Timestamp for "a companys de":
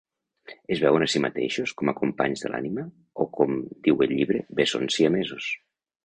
1.91-2.49